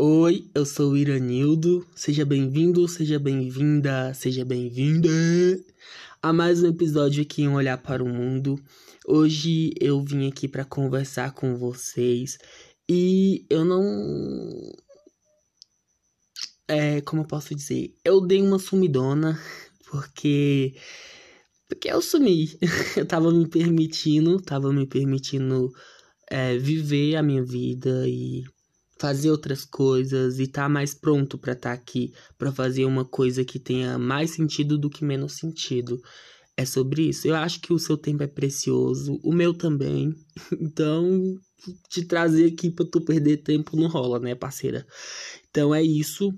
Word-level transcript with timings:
Oi, 0.00 0.48
eu 0.54 0.64
sou 0.64 0.92
o 0.92 0.96
Iranildo. 0.96 1.84
Seja 1.92 2.24
bem-vindo, 2.24 2.86
seja 2.86 3.18
bem-vinda, 3.18 4.14
seja 4.14 4.44
bem-vinda 4.44 5.08
a 6.22 6.32
mais 6.32 6.62
um 6.62 6.68
episódio 6.68 7.20
aqui 7.20 7.42
em 7.42 7.48
Olhar 7.48 7.76
para 7.78 8.04
o 8.04 8.08
Mundo. 8.08 8.62
Hoje 9.04 9.72
eu 9.80 10.00
vim 10.00 10.28
aqui 10.28 10.46
para 10.46 10.64
conversar 10.64 11.32
com 11.34 11.56
vocês 11.56 12.38
e 12.88 13.44
eu 13.50 13.64
não. 13.64 13.82
É, 16.68 17.00
como 17.00 17.22
eu 17.22 17.26
posso 17.26 17.52
dizer? 17.52 17.92
Eu 18.04 18.20
dei 18.20 18.40
uma 18.40 18.60
sumidona 18.60 19.36
porque. 19.90 20.76
Porque 21.68 21.90
eu 21.90 22.00
sumi. 22.00 22.56
eu 22.96 23.04
tava 23.04 23.32
me 23.32 23.48
permitindo, 23.48 24.40
tava 24.40 24.72
me 24.72 24.86
permitindo 24.86 25.72
é, 26.30 26.56
viver 26.56 27.16
a 27.16 27.22
minha 27.22 27.44
vida 27.44 28.08
e 28.08 28.44
fazer 28.98 29.30
outras 29.30 29.64
coisas 29.64 30.38
e 30.38 30.46
tá 30.46 30.68
mais 30.68 30.94
pronto 30.94 31.38
para 31.38 31.52
estar 31.52 31.70
tá 31.70 31.74
aqui 31.74 32.12
para 32.36 32.52
fazer 32.52 32.84
uma 32.84 33.04
coisa 33.04 33.44
que 33.44 33.58
tenha 33.58 33.98
mais 33.98 34.32
sentido 34.32 34.76
do 34.76 34.90
que 34.90 35.04
menos 35.04 35.34
sentido. 35.34 36.00
É 36.56 36.64
sobre 36.64 37.08
isso. 37.08 37.28
Eu 37.28 37.36
acho 37.36 37.60
que 37.60 37.72
o 37.72 37.78
seu 37.78 37.96
tempo 37.96 38.22
é 38.24 38.26
precioso, 38.26 39.18
o 39.22 39.32
meu 39.32 39.54
também. 39.54 40.12
Então, 40.60 41.38
te 41.88 42.04
trazer 42.04 42.52
aqui 42.52 42.70
para 42.70 42.86
tu 42.86 43.00
perder 43.00 43.38
tempo 43.38 43.76
não 43.76 43.88
rola, 43.88 44.18
né, 44.18 44.34
parceira? 44.34 44.86
Então 45.50 45.74
é 45.74 45.82
isso. 45.82 46.32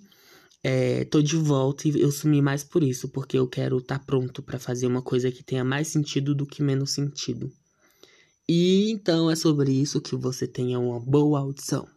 É, 0.63 1.05
tô 1.07 1.23
de 1.23 1.37
volta 1.37 1.89
e 1.89 2.01
eu 2.01 2.11
sumi 2.13 2.43
mais 2.43 2.63
por 2.63 2.83
isso, 2.83 3.09
porque 3.09 3.39
eu 3.39 3.49
quero 3.49 3.79
estar 3.79 3.99
tá 3.99 4.05
pronto 4.05 4.43
para 4.43 4.59
fazer 4.59 4.87
uma 4.87 5.01
coisa 5.01 5.31
que 5.33 5.43
tenha 5.43 5.65
mais 5.65 5.89
sentido 5.89 6.35
do 6.35 6.47
que 6.47 6.63
menos 6.63 6.91
sentido. 6.91 7.51
E 8.47 8.91
então 8.91 9.31
é 9.31 9.37
sobre 9.37 9.73
isso 9.73 10.01
que 10.03 10.17
você 10.17 10.47
tenha 10.47 10.79
uma 10.79 11.01
boa 11.01 11.41
audição. 11.41 11.89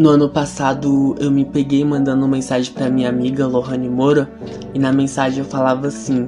No 0.00 0.08
ano 0.08 0.30
passado 0.30 1.14
eu 1.20 1.30
me 1.30 1.44
peguei 1.44 1.84
mandando 1.84 2.26
mensagem 2.26 2.72
para 2.72 2.88
minha 2.88 3.10
amiga 3.10 3.46
Lohane 3.46 3.86
Moura 3.86 4.30
e 4.72 4.78
na 4.78 4.90
mensagem 4.90 5.40
eu 5.40 5.44
falava 5.44 5.88
assim: 5.88 6.26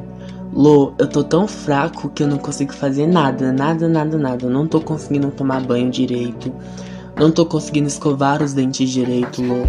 Lô, 0.52 0.92
eu 0.98 1.06
tô 1.06 1.24
tão 1.24 1.48
fraco 1.48 2.10
que 2.10 2.22
eu 2.22 2.26
não 2.26 2.36
consigo 2.36 2.70
fazer 2.74 3.06
nada, 3.06 3.50
nada, 3.50 3.88
nada, 3.88 4.18
nada. 4.18 4.44
Eu 4.44 4.50
não 4.50 4.68
tô 4.68 4.78
conseguindo 4.78 5.30
tomar 5.30 5.62
banho 5.62 5.90
direito. 5.90 6.52
Não 7.16 7.30
tô 7.30 7.46
conseguindo 7.46 7.88
escovar 7.88 8.42
os 8.42 8.52
dentes 8.52 8.90
direito, 8.90 9.40
Lô. 9.40 9.64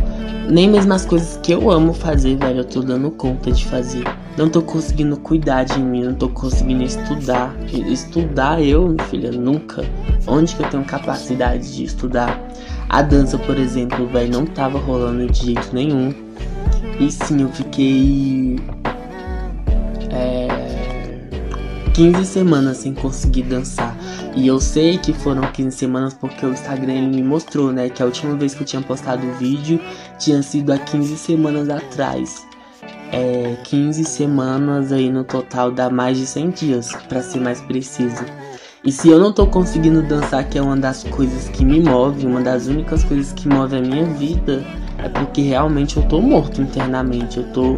Nem 0.50 0.70
mesmo 0.70 0.94
as 0.94 1.06
coisas 1.06 1.40
que 1.42 1.54
eu 1.54 1.72
amo 1.72 1.94
fazer, 1.94 2.36
velho, 2.36 2.60
eu 2.60 2.66
tô 2.66 2.82
dando 2.82 3.10
conta 3.10 3.54
de 3.54 3.66
fazer. 3.66 4.04
Não 4.38 4.50
tô 4.50 4.62
conseguindo 4.64 5.16
cuidar 5.18 5.64
de 5.64 5.80
mim, 5.80 6.04
não 6.04 6.16
tô 6.16 6.28
conseguindo 6.28 6.84
estudar. 6.84 7.56
Estudar 7.72 8.62
eu, 8.62 8.96
filha, 9.10 9.32
nunca. 9.32 9.84
Onde 10.26 10.56
que 10.56 10.64
eu 10.64 10.70
tenho 10.70 10.84
capacidade 10.84 11.76
de 11.76 11.84
estudar? 11.84 12.42
A 12.90 13.02
dança, 13.02 13.38
por 13.38 13.58
exemplo, 13.58 14.08
velho, 14.08 14.32
não 14.32 14.46
tava 14.46 14.80
rolando 14.80 15.28
de 15.32 15.46
jeito 15.46 15.74
nenhum. 15.74 16.14
E 17.00 17.12
sim, 17.12 17.42
eu 17.42 17.50
fiquei. 17.50 18.60
É, 20.10 20.48
15 21.94 22.26
semanas 22.26 22.78
sem 22.78 22.94
conseguir 22.94 23.44
dançar. 23.44 23.96
E 24.36 24.48
eu 24.48 24.60
sei 24.60 24.98
que 24.98 25.14
foram 25.14 25.44
15 25.44 25.78
semanas 25.78 26.14
porque 26.16 26.44
o 26.44 26.52
Instagram 26.52 27.08
me 27.10 27.22
mostrou, 27.22 27.72
né? 27.72 27.88
Que 27.88 28.02
a 28.02 28.06
última 28.08 28.36
vez 28.36 28.56
que 28.56 28.64
eu 28.64 28.66
tinha 28.66 28.82
postado 28.82 29.26
o 29.28 29.34
vídeo 29.34 29.80
tinha 30.18 30.42
sido 30.42 30.74
há 30.74 30.78
15 30.80 31.18
semanas 31.18 31.70
atrás. 31.70 32.48
É, 33.16 33.58
15 33.66 34.04
semanas 34.06 34.92
aí 34.92 35.12
no 35.12 35.24
total 35.24 35.70
dá 35.70 35.88
mais 35.88 36.18
de 36.18 36.26
100 36.26 36.50
dias, 36.50 36.92
para 37.08 37.22
ser 37.22 37.40
mais 37.40 37.62
preciso. 37.62 38.26
E 38.84 38.92
se 38.92 39.08
eu 39.08 39.20
não 39.20 39.32
tô 39.32 39.46
conseguindo 39.46 40.02
dançar, 40.02 40.50
que 40.50 40.58
é 40.58 40.62
uma 40.64 40.76
das 40.76 41.04
coisas 41.04 41.48
que 41.48 41.64
me 41.64 41.80
move, 41.80 42.26
uma 42.26 42.42
das 42.42 42.66
únicas 42.66 43.04
coisas 43.04 43.32
que 43.32 43.48
move 43.48 43.76
a 43.76 43.82
minha 43.82 44.06
vida, 44.06 44.64
é 44.98 45.08
porque 45.08 45.44
realmente 45.44 45.98
eu 45.98 46.08
tô 46.08 46.20
morto 46.20 46.60
internamente, 46.60 47.38
eu 47.38 47.44
tô 47.54 47.78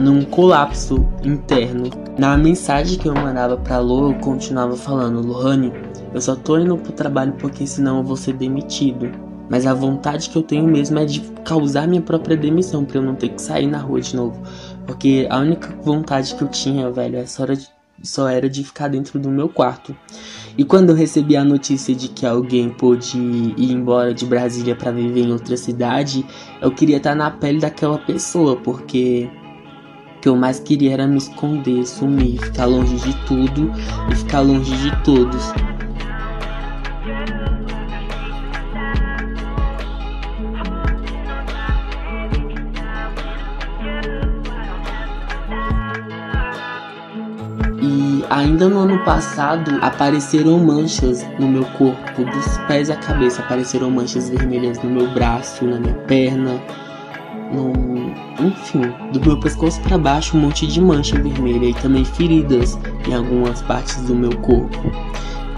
num 0.00 0.24
colapso 0.24 1.06
interno. 1.22 1.90
Na 2.18 2.34
mensagem 2.38 2.98
que 2.98 3.06
eu 3.06 3.14
mandava 3.14 3.58
pra 3.58 3.78
Lô, 3.78 4.10
eu 4.10 4.14
continuava 4.14 4.74
falando, 4.74 5.20
Lohane, 5.20 5.70
eu 6.14 6.20
só 6.20 6.34
tô 6.34 6.58
indo 6.58 6.78
pro 6.78 6.92
trabalho 6.92 7.34
porque 7.34 7.66
senão 7.66 7.98
eu 7.98 8.04
vou 8.04 8.16
ser 8.16 8.32
demitido. 8.32 9.25
Mas 9.48 9.66
a 9.66 9.74
vontade 9.74 10.28
que 10.28 10.36
eu 10.36 10.42
tenho 10.42 10.66
mesmo 10.66 10.98
é 10.98 11.04
de 11.04 11.20
causar 11.44 11.86
minha 11.86 12.02
própria 12.02 12.36
demissão, 12.36 12.84
pra 12.84 12.98
eu 12.98 13.02
não 13.02 13.14
ter 13.14 13.28
que 13.30 13.40
sair 13.40 13.66
na 13.66 13.78
rua 13.78 14.00
de 14.00 14.16
novo. 14.16 14.42
Porque 14.86 15.26
a 15.30 15.38
única 15.38 15.74
vontade 15.82 16.34
que 16.34 16.42
eu 16.42 16.48
tinha, 16.48 16.90
velho, 16.90 17.16
é 17.16 17.26
só 17.26 17.46
de 17.46 17.68
só 18.02 18.28
era 18.28 18.48
de 18.48 18.62
ficar 18.62 18.88
dentro 18.88 19.18
do 19.18 19.30
meu 19.30 19.48
quarto. 19.48 19.96
E 20.56 20.64
quando 20.64 20.90
eu 20.90 20.94
recebi 20.94 21.36
a 21.36 21.44
notícia 21.44 21.94
de 21.94 22.08
que 22.08 22.24
alguém 22.24 22.70
pôde 22.70 23.18
ir 23.18 23.72
embora 23.72 24.14
de 24.14 24.24
Brasília 24.24 24.74
para 24.74 24.90
viver 24.90 25.22
em 25.22 25.32
outra 25.32 25.56
cidade, 25.56 26.24
eu 26.60 26.70
queria 26.70 26.96
estar 26.96 27.14
na 27.14 27.30
pele 27.30 27.60
daquela 27.60 27.98
pessoa, 27.98 28.56
porque 28.56 29.28
o 30.16 30.20
que 30.20 30.28
eu 30.28 30.36
mais 30.36 30.58
queria 30.58 30.92
era 30.92 31.06
me 31.06 31.18
esconder, 31.18 31.86
sumir, 31.86 32.38
ficar 32.38 32.66
longe 32.66 32.96
de 32.96 33.14
tudo 33.26 33.70
e 34.10 34.16
ficar 34.16 34.40
longe 34.40 34.74
de 34.76 35.02
todos. 35.02 35.52
Ainda 48.30 48.68
no 48.68 48.80
ano 48.80 49.04
passado 49.04 49.78
apareceram 49.82 50.58
manchas 50.58 51.24
no 51.38 51.46
meu 51.46 51.64
corpo, 51.78 52.24
dos 52.24 52.58
pés 52.66 52.90
à 52.90 52.96
cabeça. 52.96 53.42
Apareceram 53.42 53.90
manchas 53.90 54.28
vermelhas 54.28 54.82
no 54.82 54.90
meu 54.90 55.08
braço, 55.12 55.64
na 55.64 55.78
minha 55.78 55.94
perna, 55.94 56.60
no... 57.52 57.72
enfim, 58.44 58.82
do 59.12 59.20
meu 59.20 59.38
pescoço 59.38 59.80
para 59.82 59.96
baixo 59.96 60.36
um 60.36 60.40
monte 60.40 60.66
de 60.66 60.80
mancha 60.80 61.20
vermelha 61.20 61.66
e 61.66 61.74
também 61.74 62.04
feridas 62.04 62.78
em 63.06 63.14
algumas 63.14 63.62
partes 63.62 63.96
do 64.02 64.14
meu 64.14 64.36
corpo. 64.38 64.90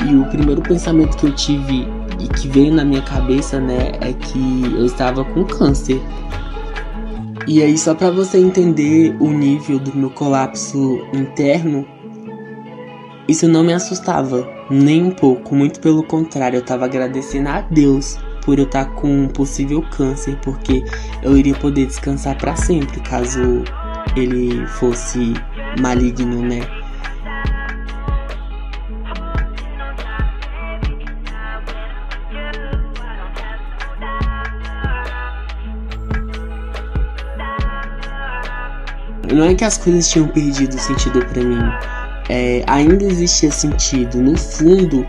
E 0.07 0.15
o 0.15 0.25
primeiro 0.27 0.63
pensamento 0.63 1.17
que 1.17 1.27
eu 1.27 1.35
tive 1.35 1.89
e 2.21 2.29
que 2.29 2.49
veio 2.49 2.73
na 2.73 2.85
minha 2.85 3.03
cabeça, 3.03 3.61
né, 3.61 3.93
é 4.01 4.13
que 4.13 4.63
eu 4.77 4.85
estava 4.85 5.25
com 5.25 5.45
câncer. 5.45 6.01
E 7.47 7.63
aí 7.63 7.79
só 7.79 7.95
para 7.95 8.11
você 8.11 8.39
entender 8.39 9.17
o 9.19 9.31
nível 9.31 9.79
do 9.79 9.97
meu 9.97 10.11
colapso 10.11 11.01
interno, 11.15 11.87
isso 13.29 13.47
não 13.47 13.63
me 13.63 13.75
assustava, 13.75 14.49
nem 14.71 15.05
um 15.05 15.11
pouco, 15.11 15.55
muito 15.55 15.81
pelo 15.81 16.03
contrário, 16.03 16.57
eu 16.57 16.63
estava 16.63 16.87
agradecendo 16.87 17.51
a 17.51 17.61
Deus 17.61 18.19
por 18.43 18.59
eu 18.59 18.65
estar 18.65 18.87
tá 18.87 18.91
com 18.93 19.25
um 19.25 19.29
possível 19.29 19.83
câncer, 19.91 20.39
porque 20.43 20.83
eu 21.23 21.37
iria 21.37 21.55
poder 21.55 21.85
descansar 21.85 22.39
para 22.39 22.57
sempre 22.57 22.99
caso 23.01 23.63
ele 24.17 24.67
fosse 24.67 25.35
maligno, 25.79 26.41
né? 26.41 26.61
Não 39.31 39.45
é 39.45 39.55
que 39.55 39.63
as 39.63 39.77
coisas 39.77 40.09
tinham 40.09 40.27
perdido 40.29 40.79
sentido 40.79 41.25
para 41.27 41.45
mim 41.45 41.98
é, 42.29 42.63
ainda 42.67 43.05
existia 43.05 43.51
sentido. 43.51 44.19
No 44.19 44.37
fundo, 44.37 45.07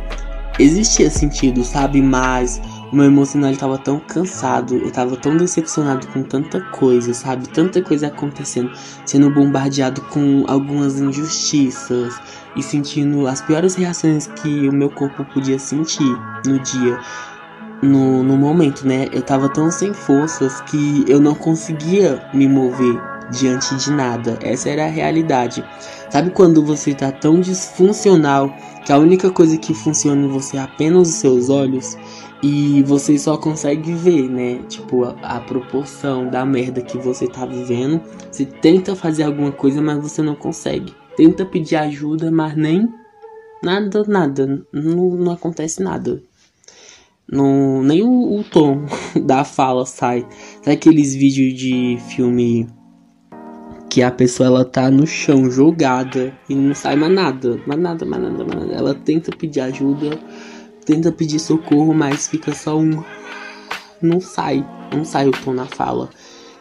existia 0.57 1.09
sentido, 1.09 1.63
sabe? 1.63 2.01
Mas 2.01 2.61
o 2.91 2.95
meu 2.95 3.05
emocional 3.05 3.51
estava 3.51 3.77
tão 3.77 3.99
cansado, 3.99 4.75
eu 4.75 4.87
estava 4.87 5.15
tão 5.15 5.37
decepcionado 5.37 6.07
com 6.07 6.23
tanta 6.23 6.59
coisa, 6.71 7.13
sabe? 7.13 7.47
Tanta 7.49 7.81
coisa 7.81 8.07
acontecendo, 8.07 8.71
sendo 9.05 9.29
bombardeado 9.29 10.01
com 10.03 10.43
algumas 10.47 10.99
injustiças 10.99 12.19
e 12.55 12.63
sentindo 12.63 13.27
as 13.27 13.41
piores 13.41 13.75
reações 13.75 14.27
que 14.27 14.67
o 14.67 14.73
meu 14.73 14.89
corpo 14.89 15.23
podia 15.25 15.59
sentir 15.59 16.17
no 16.45 16.59
dia. 16.59 16.99
No, 17.81 18.23
no 18.23 18.35
momento, 18.35 18.85
né? 18.85 19.07
Eu 19.13 19.21
tava 19.21 19.47
tão 19.47 19.71
sem 19.71 19.93
forças 19.93 20.59
que 20.61 21.05
eu 21.07 21.19
não 21.19 21.33
conseguia 21.33 22.21
me 22.33 22.45
mover 22.45 22.99
diante 23.31 23.75
de 23.75 23.91
nada. 23.91 24.37
Essa 24.41 24.69
era 24.69 24.85
a 24.85 24.89
realidade. 24.89 25.63
Sabe 26.09 26.31
quando 26.31 26.63
você 26.63 26.93
tá 26.93 27.11
tão 27.11 27.39
disfuncional 27.39 28.55
que 28.85 28.91
a 28.91 28.97
única 28.97 29.29
coisa 29.29 29.57
que 29.57 29.73
funciona 29.73 30.25
em 30.25 30.29
você 30.29 30.57
é 30.57 30.61
apenas 30.61 31.09
os 31.09 31.15
seus 31.15 31.49
olhos? 31.49 31.97
E 32.41 32.81
você 32.83 33.17
só 33.19 33.37
consegue 33.37 33.93
ver, 33.93 34.29
né? 34.29 34.63
Tipo, 34.69 35.03
a, 35.03 35.09
a, 35.23 35.39
proporção 35.41 36.29
da 36.29 36.45
merda 36.45 36.81
que 36.81 36.97
você 36.97 37.27
tá 37.27 37.45
vivendo. 37.45 38.01
Você 38.31 38.45
tenta 38.45 38.95
fazer 38.95 39.23
alguma 39.23 39.51
coisa, 39.51 39.81
mas 39.81 40.01
você 40.01 40.21
não 40.21 40.35
consegue. 40.35 40.93
Tenta 41.17 41.45
pedir 41.45 41.75
ajuda, 41.75 42.31
mas 42.31 42.55
nem. 42.55 42.87
Nada, 43.61 44.05
nada. 44.07 44.65
Não, 44.71 45.09
não 45.17 45.33
acontece 45.33 45.83
nada. 45.83 46.23
Não, 47.31 47.83
nem 47.83 48.01
o, 48.01 48.39
o 48.39 48.43
tom 48.43 48.85
da 49.21 49.43
fala 49.43 49.85
sai. 49.85 50.25
Sabe 50.63 50.71
aqueles 50.71 51.13
vídeos 51.13 51.53
de 51.53 51.97
filme 52.07 52.67
que 53.99 54.03
a 54.03 54.09
pessoa 54.09 54.47
ela 54.47 54.63
tá 54.63 54.89
no 54.89 55.05
chão 55.05 55.51
jogada 55.51 56.33
e 56.47 56.55
não 56.55 56.73
sai 56.73 56.95
mais 56.95 57.11
nada, 57.11 57.59
mais 57.67 57.81
nada, 57.81 58.05
mais 58.05 58.23
nada, 58.23 58.45
mais 58.45 58.59
nada. 58.61 58.73
Ela 58.73 58.95
tenta 58.95 59.29
pedir 59.35 59.59
ajuda, 59.59 60.17
tenta 60.85 61.11
pedir 61.11 61.37
socorro, 61.37 61.93
mas 61.93 62.25
fica 62.25 62.53
só 62.53 62.79
um 62.79 63.03
não 64.01 64.21
sai, 64.21 64.65
não 64.95 65.03
sai 65.03 65.27
o 65.27 65.31
tom 65.31 65.51
na 65.51 65.65
fala. 65.65 66.09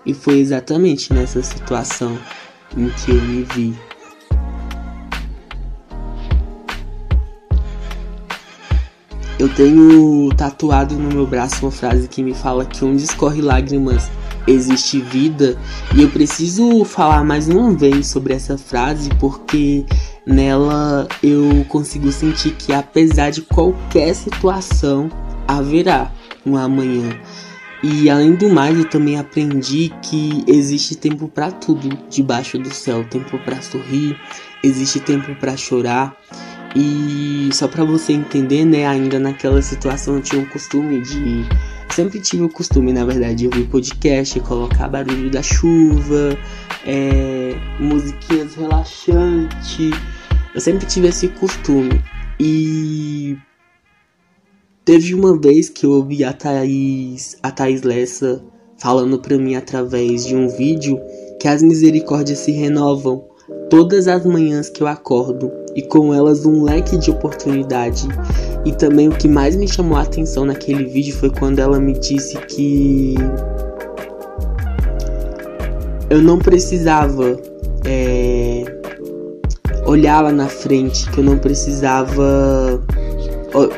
E 0.05 0.12
foi 0.12 0.40
exatamente 0.40 1.12
nessa 1.14 1.40
situação 1.40 2.19
em 2.76 2.88
que 2.88 3.12
eu 3.12 3.23
me 3.23 3.44
vi. 3.44 3.79
Eu 9.38 9.49
tenho 9.55 10.29
tatuado 10.37 10.96
no 10.96 11.14
meu 11.14 11.25
braço 11.25 11.64
uma 11.64 11.70
frase 11.70 12.08
que 12.08 12.20
me 12.20 12.35
fala 12.35 12.64
que 12.64 12.85
onde 12.85 13.05
escorre 13.05 13.40
lágrimas 13.40 14.11
existe 14.49 15.00
vida, 15.00 15.56
e 15.95 16.03
eu 16.03 16.09
preciso 16.11 16.85
falar 16.85 17.25
mais 17.25 17.49
uma 17.49 17.73
vez 17.73 18.06
sobre 18.06 18.33
essa 18.33 18.56
frase 18.56 19.11
porque 19.21 19.85
nela 20.27 21.06
eu 21.23 21.65
consigo 21.69 22.11
sentir 22.11 22.53
que 22.53 22.73
apesar 22.73 23.31
de 23.31 23.43
qualquer 23.43 24.15
situação 24.15 25.11
haverá 25.47 26.11
um 26.45 26.56
amanhã. 26.56 27.19
E 27.83 28.11
além 28.11 28.35
do 28.35 28.49
mais, 28.49 28.77
eu 28.77 28.85
também 28.85 29.19
aprendi 29.19 29.93
que 30.03 30.43
existe 30.49 30.97
tempo 30.97 31.29
para 31.29 31.53
tudo 31.53 31.97
debaixo 32.11 32.59
do 32.59 32.75
céu, 32.75 33.05
tempo 33.05 33.39
para 33.39 33.62
sorrir, 33.62 34.19
existe 34.65 34.99
tempo 34.99 35.33
para 35.37 35.56
chorar. 35.56 36.17
E 36.75 37.49
só 37.53 37.69
para 37.69 37.85
você 37.85 38.12
entender, 38.12 38.65
né, 38.65 38.87
ainda 38.87 39.19
naquela 39.19 39.62
situação 39.62 40.17
eu 40.17 40.23
tinha 40.23 40.43
o 40.43 40.47
costume 40.47 41.00
de 41.00 41.47
sempre 41.99 42.21
tive 42.21 42.45
o 42.45 42.49
costume, 42.49 42.93
na 42.93 43.05
verdade, 43.05 43.35
de 43.35 43.47
ouvir 43.47 43.67
podcast, 43.67 44.39
colocar 44.39 44.87
barulho 44.87 45.29
da 45.29 45.43
chuva, 45.43 46.39
é, 46.87 47.56
musiquinhas 47.81 48.55
relaxantes. 48.55 49.91
Eu 50.55 50.61
sempre 50.61 50.87
tive 50.87 51.09
esse 51.09 51.27
costume. 51.27 52.00
E 52.39 53.37
Teve 54.85 55.12
uma 55.12 55.37
vez 55.37 55.69
que 55.69 55.85
eu 55.85 55.91
ouvi 55.91 56.23
a 56.23 56.33
Thaís, 56.33 57.37
a 57.43 57.50
Thaís 57.50 57.83
Lessa 57.83 58.45
falando 58.79 59.19
para 59.19 59.37
mim 59.37 59.56
através 59.56 60.25
de 60.25 60.37
um 60.37 60.49
vídeo 60.49 61.00
que 61.41 61.49
as 61.49 61.65
misericórdias 61.65 62.39
se 62.39 62.53
renovam 62.53 63.25
todas 63.69 64.06
as 64.06 64.25
manhãs 64.25 64.71
que 64.71 64.85
eu 64.85 64.87
acordo 64.87 65.50
e 65.75 65.82
com 65.82 66.12
elas 66.12 66.44
um 66.47 66.62
leque 66.62 66.97
de 66.97 67.11
oportunidade. 67.11 68.06
E 68.65 68.73
também 68.73 69.09
o 69.09 69.12
que 69.12 69.29
mais 69.29 69.56
me 69.56 69.69
chamou 69.69 69.97
a 69.97 70.03
atenção 70.03 70.44
naquele 70.44 70.85
vídeo 70.85 71.15
foi 71.15 71.31
quando 71.31 71.59
ela 71.59 71.79
me 71.79 71.93
disse 71.99 72.37
que 72.38 73.15
eu 76.11 76.23
não 76.23 76.38
precisava 76.38 77.38
é, 77.85 78.65
olhar 79.87 80.23
lá 80.23 80.32
na 80.32 80.49
frente, 80.49 81.11
que 81.11 81.19
eu 81.19 81.25
não 81.25 81.38
precisava 81.38 82.82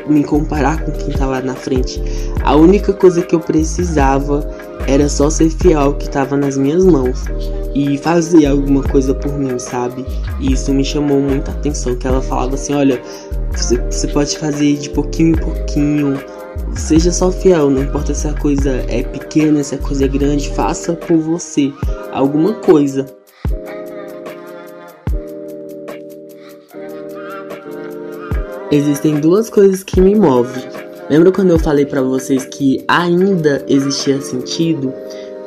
me 0.07 0.23
comparar 0.23 0.83
com 0.83 0.91
quem 0.91 1.13
tá 1.13 1.25
lá 1.25 1.41
na 1.41 1.55
frente. 1.55 2.01
A 2.43 2.55
única 2.55 2.93
coisa 2.93 3.21
que 3.21 3.35
eu 3.35 3.39
precisava 3.39 4.47
era 4.87 5.07
só 5.07 5.29
ser 5.29 5.49
fiel 5.49 5.79
ao 5.79 5.93
que 5.93 6.07
estava 6.07 6.35
nas 6.35 6.57
minhas 6.57 6.83
mãos 6.83 7.23
e 7.73 7.97
fazer 7.97 8.45
alguma 8.45 8.83
coisa 8.83 9.13
por 9.13 9.31
mim, 9.33 9.57
sabe? 9.59 10.05
E 10.39 10.53
isso 10.53 10.73
me 10.73 10.83
chamou 10.83 11.19
muita 11.19 11.51
atenção, 11.51 11.95
que 11.95 12.07
ela 12.07 12.21
falava 12.21 12.55
assim, 12.55 12.73
olha, 12.73 13.01
você, 13.51 13.77
você 13.77 14.07
pode 14.07 14.37
fazer 14.37 14.77
de 14.77 14.89
pouquinho 14.89 15.35
em 15.35 15.39
pouquinho, 15.39 16.19
seja 16.75 17.11
só 17.11 17.31
fiel, 17.31 17.69
não 17.69 17.83
importa 17.83 18.13
se 18.13 18.27
a 18.27 18.33
coisa 18.33 18.83
é 18.87 19.03
pequena, 19.03 19.63
se 19.63 19.75
a 19.75 19.77
coisa 19.77 20.05
é 20.05 20.07
grande, 20.07 20.49
faça 20.49 20.93
por 20.93 21.17
você 21.17 21.71
alguma 22.11 22.53
coisa. 22.53 23.05
Existem 28.71 29.19
duas 29.19 29.49
coisas 29.49 29.83
que 29.83 29.99
me 29.99 30.15
movem. 30.15 30.63
Lembra 31.09 31.29
quando 31.29 31.49
eu 31.49 31.59
falei 31.59 31.85
para 31.85 32.01
vocês 32.01 32.45
que 32.45 32.81
ainda 32.87 33.65
existia 33.67 34.21
sentido? 34.21 34.93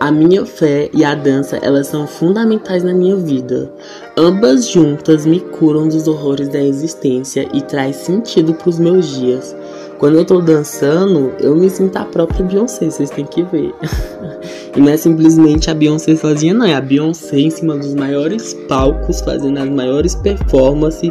A 0.05 0.12
minha 0.12 0.45
fé 0.45 0.91
e 0.93 1.03
a 1.03 1.15
dança, 1.15 1.56
elas 1.62 1.87
são 1.87 2.06
fundamentais 2.06 2.85
na 2.85 2.93
minha 2.93 3.17
vida. 3.17 3.73
Ambas 4.19 4.69
juntas 4.69 5.25
me 5.25 5.41
curam 5.41 5.89
dos 5.89 6.06
horrores 6.06 6.47
da 6.49 6.62
existência 6.62 7.49
e 7.55 7.62
traz 7.62 7.97
sentido 7.97 8.53
para 8.53 8.69
os 8.69 8.79
meus 8.79 9.17
dias. 9.17 9.56
Quando 9.99 10.19
eu 10.19 10.27
tô 10.27 10.43
dançando, 10.43 11.33
eu 11.41 11.56
me 11.56 11.71
sinto 11.71 11.97
a 11.97 12.05
própria 12.05 12.45
Beyoncé, 12.45 12.91
vocês 12.91 13.09
têm 13.09 13.25
que 13.25 13.45
ver. 13.45 13.75
e 14.77 14.79
não 14.79 14.91
é 14.91 14.97
simplesmente 14.99 15.71
a 15.71 15.75
Beyoncé 15.75 16.15
sozinha, 16.17 16.53
não, 16.53 16.67
é 16.67 16.75
a 16.75 16.83
Beyoncé 16.83 17.39
em 17.39 17.49
cima 17.49 17.75
dos 17.75 17.95
maiores 17.95 18.53
palcos, 18.69 19.23
fazendo 19.23 19.59
as 19.59 19.71
maiores 19.71 20.15
performances, 20.17 21.11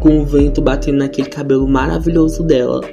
com 0.00 0.22
o 0.22 0.24
vento 0.24 0.62
batendo 0.62 0.96
naquele 0.96 1.28
cabelo 1.28 1.68
maravilhoso 1.68 2.42
dela. 2.42 2.80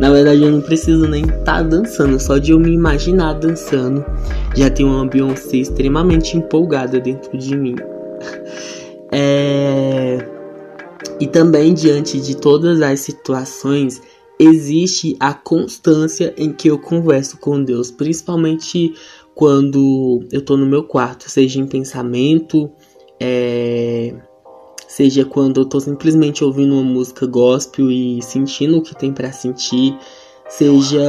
Na 0.00 0.10
verdade, 0.10 0.42
eu 0.42 0.50
não 0.50 0.60
preciso 0.60 1.08
nem 1.08 1.22
estar 1.22 1.44
tá 1.44 1.62
dançando, 1.62 2.20
só 2.20 2.38
de 2.38 2.52
eu 2.52 2.60
me 2.60 2.70
imaginar 2.70 3.34
dançando, 3.34 4.04
já 4.54 4.70
tem 4.70 4.86
uma 4.86 5.06
Beyoncé 5.06 5.56
extremamente 5.56 6.36
empolgada 6.36 7.00
dentro 7.00 7.36
de 7.36 7.56
mim. 7.56 7.76
É... 9.10 10.18
E 11.18 11.26
também, 11.26 11.72
diante 11.72 12.20
de 12.20 12.36
todas 12.36 12.82
as 12.82 13.00
situações, 13.00 14.02
existe 14.38 15.16
a 15.18 15.32
constância 15.32 16.34
em 16.36 16.52
que 16.52 16.68
eu 16.68 16.78
converso 16.78 17.38
com 17.38 17.64
Deus, 17.64 17.90
principalmente 17.90 18.92
quando 19.34 20.20
eu 20.30 20.42
tô 20.42 20.58
no 20.58 20.66
meu 20.66 20.84
quarto, 20.84 21.30
seja 21.30 21.58
em 21.58 21.66
pensamento, 21.66 22.70
é 23.18 24.14
seja 24.98 25.24
quando 25.24 25.60
eu 25.60 25.64
tô 25.64 25.78
simplesmente 25.78 26.42
ouvindo 26.42 26.74
uma 26.74 26.82
música 26.82 27.24
gospel 27.24 27.88
e 27.88 28.20
sentindo 28.20 28.78
o 28.78 28.82
que 28.82 28.96
tem 28.96 29.12
para 29.12 29.30
sentir, 29.30 29.96
seja 30.48 31.00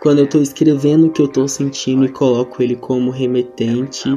quando 0.00 0.20
eu 0.20 0.26
tô 0.26 0.38
escrevendo 0.38 1.08
o 1.08 1.10
que 1.10 1.20
eu 1.20 1.28
tô 1.28 1.46
sentindo 1.46 2.06
e 2.06 2.08
coloco 2.08 2.62
ele 2.62 2.76
como 2.76 3.10
remetente, 3.10 4.08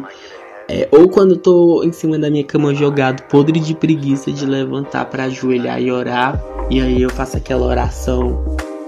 é, 0.69 0.87
ou 0.89 1.09
quando 1.09 1.31
eu 1.31 1.37
tô 1.37 1.83
em 1.83 1.91
cima 1.91 2.17
da 2.17 2.29
minha 2.29 2.45
cama 2.45 2.73
jogado, 2.73 3.23
podre 3.23 3.59
de 3.59 3.75
preguiça 3.75 4.31
de 4.31 4.45
levantar 4.45 5.03
para 5.09 5.25
ajoelhar 5.25 5.81
e 5.81 5.91
orar, 5.91 6.41
e 6.69 6.79
aí 6.79 7.01
eu 7.01 7.09
faço 7.09 7.35
aquela 7.35 7.65
oração 7.65 8.41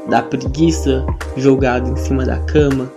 da 0.08 0.22
preguiça 0.22 1.06
jogado 1.36 1.90
em 1.90 1.98
cima 1.98 2.24
da 2.24 2.40
cama. 2.40 2.90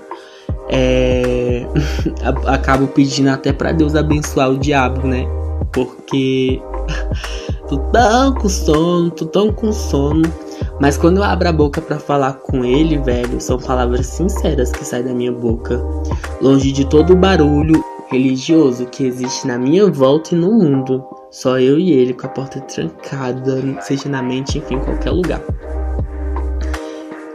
É... 0.68 1.66
acabo 2.46 2.86
pedindo 2.86 3.30
até 3.30 3.52
para 3.52 3.72
Deus 3.72 3.96
abençoar 3.96 4.52
o 4.52 4.56
diabo, 4.56 5.08
né? 5.08 5.26
Porque 5.72 6.62
tô 7.68 7.78
tão 7.78 8.34
com 8.34 8.48
sono, 8.48 9.10
tô 9.10 9.26
tão 9.26 9.52
com 9.52 9.72
sono. 9.72 10.22
Mas 10.80 10.96
quando 10.96 11.18
eu 11.18 11.24
abro 11.24 11.48
a 11.48 11.52
boca 11.52 11.80
para 11.80 11.98
falar 11.98 12.34
com 12.34 12.64
ele, 12.64 12.98
velho, 12.98 13.40
são 13.40 13.58
palavras 13.58 14.06
sinceras 14.06 14.70
que 14.72 14.84
saem 14.84 15.04
da 15.04 15.14
minha 15.14 15.32
boca. 15.32 15.80
Longe 16.40 16.72
de 16.72 16.84
todo 16.84 17.12
o 17.12 17.16
barulho 17.16 17.82
religioso 18.10 18.86
que 18.86 19.04
existe 19.04 19.46
na 19.46 19.58
minha 19.58 19.90
volta 19.90 20.34
e 20.34 20.38
no 20.38 20.52
mundo. 20.52 21.04
Só 21.30 21.58
eu 21.58 21.78
e 21.78 21.92
ele 21.92 22.12
com 22.12 22.26
a 22.26 22.30
porta 22.30 22.60
trancada, 22.60 23.62
seja 23.80 24.08
na 24.08 24.22
mente, 24.22 24.58
enfim, 24.58 24.78
qualquer 24.78 25.10
lugar. 25.10 25.40